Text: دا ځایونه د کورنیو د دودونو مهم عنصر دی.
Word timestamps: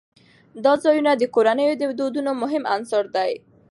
دا 0.63 0.73
ځایونه 0.83 1.11
د 1.15 1.23
کورنیو 1.35 1.79
د 1.81 1.83
دودونو 1.99 2.31
مهم 2.41 2.63
عنصر 2.73 3.03
دی. 3.15 3.31